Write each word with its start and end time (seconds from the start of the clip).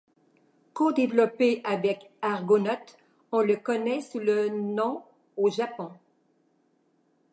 Codéveloppé 0.73 1.61
avec 1.63 2.09
Argonaut, 2.23 2.71
on 3.31 3.41
le 3.41 3.55
connaît 3.57 4.01
sous 4.01 4.17
le 4.17 4.49
nom 4.49 5.03
au 5.37 5.47
Japon. 5.51 5.91